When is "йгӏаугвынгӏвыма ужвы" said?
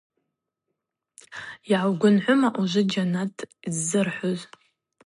1.69-2.81